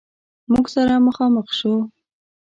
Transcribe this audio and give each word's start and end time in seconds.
موږ 0.51 0.65
سره 0.75 0.93
مخامخ 1.07 1.47
شو. 1.59 1.75